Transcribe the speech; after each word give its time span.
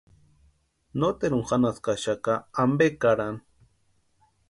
Noteruni 1.03 1.47
janhaskaxaka 1.53 2.41
ampe 2.67 2.91
karani. 3.01 3.43